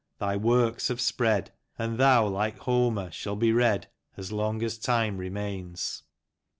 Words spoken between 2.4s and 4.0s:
Homer, shall be read